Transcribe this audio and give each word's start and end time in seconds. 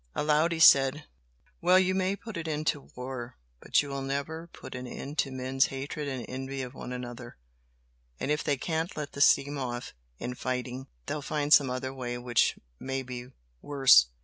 Aloud 0.15 0.51
he 0.51 0.59
said 0.59 1.03
"Well, 1.61 1.77
you 1.77 1.93
may 1.93 2.15
put 2.15 2.35
an 2.35 2.47
end 2.49 2.65
to 2.73 2.89
war, 2.95 3.37
but 3.59 3.83
you 3.83 3.89
will 3.89 4.01
never 4.01 4.47
put 4.47 4.73
an 4.73 4.87
end 4.87 5.19
to 5.19 5.29
men's 5.31 5.67
hatred 5.67 6.07
and 6.07 6.25
envy 6.27 6.63
of 6.63 6.73
one 6.73 6.91
another, 6.91 7.37
and 8.19 8.31
if 8.31 8.43
they 8.43 8.57
can't 8.57 8.97
'let 8.97 9.11
the 9.11 9.21
steam 9.21 9.59
off' 9.59 9.93
in 10.17 10.33
fighting, 10.33 10.87
they'll 11.05 11.21
find 11.21 11.53
some 11.53 11.69
other 11.69 11.93
way 11.93 12.17
which 12.17 12.57
may 12.79 13.03
be 13.03 13.27
worse. 13.61 14.07